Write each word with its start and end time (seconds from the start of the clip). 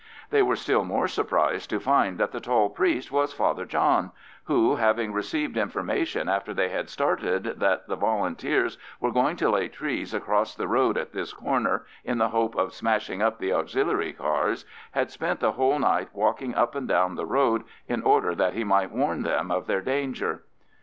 They 0.31 0.41
were 0.41 0.55
still 0.55 0.83
more 0.83 1.07
surprised 1.07 1.69
to 1.69 1.79
find 1.79 2.17
that 2.17 2.31
the 2.31 2.39
tall 2.39 2.71
priest 2.71 3.11
was 3.11 3.33
Father 3.33 3.65
John, 3.65 4.11
who, 4.45 4.77
having 4.77 5.13
received 5.13 5.57
information 5.57 6.27
after 6.27 6.55
they 6.55 6.69
had 6.69 6.89
started 6.89 7.43
that 7.59 7.87
the 7.87 7.95
Volunteers 7.95 8.79
were 8.99 9.11
going 9.11 9.35
to 9.35 9.49
lay 9.51 9.67
trees 9.67 10.11
across 10.15 10.55
the 10.55 10.67
road 10.67 10.97
at 10.97 11.13
this 11.13 11.33
corner 11.33 11.85
in 12.03 12.17
the 12.17 12.29
hope 12.29 12.55
of 12.55 12.73
smashing 12.73 13.21
up 13.21 13.37
the 13.37 13.53
Auxiliary 13.53 14.13
cars, 14.13 14.65
had 14.93 15.11
spent 15.11 15.39
the 15.39 15.51
whole 15.51 15.77
night 15.77 16.09
walking 16.13 16.55
up 16.55 16.73
and 16.73 16.87
down 16.87 17.13
the 17.13 17.27
road 17.27 17.63
in 17.87 18.01
order 18.01 18.33
that 18.33 18.55
he 18.55 18.63
might 18.63 18.89
warn 18.89 19.21
them 19.21 19.51
of 19.51 19.67
their 19.67 19.81
danger. 19.81 20.41